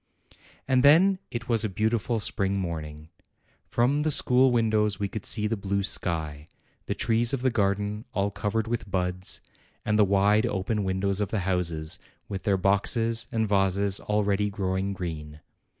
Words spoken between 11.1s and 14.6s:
of the houses, with their boxes and vases already